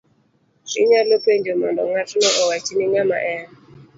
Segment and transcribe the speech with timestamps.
[0.81, 3.47] Inyalo penjo mondo ngato owachni ng'ama en;